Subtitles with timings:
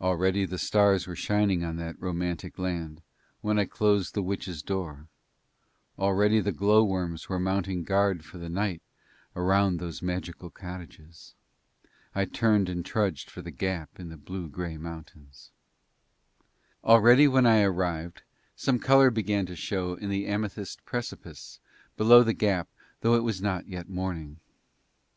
[0.00, 3.02] Already the stars were shining on that romantic land
[3.40, 5.06] when I closed the witch's door;
[5.96, 8.82] already the glow worms were mounting guard for the night
[9.36, 11.36] around those magical cottages.
[12.16, 15.52] I turned and trudged for the gap in the blue grey mountains.
[16.82, 18.22] Already when I arrived
[18.56, 21.60] some colour began to show in the amethyst precipice
[21.96, 22.66] below the gap
[23.04, 24.40] although it was not yet morning.